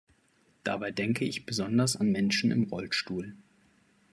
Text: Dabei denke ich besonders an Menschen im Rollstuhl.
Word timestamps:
Dabei 0.63 0.89
denke 0.89 1.25
ich 1.25 1.45
besonders 1.45 1.95
an 1.95 2.07
Menschen 2.11 2.49
im 2.49 2.63
Rollstuhl. 2.63 3.35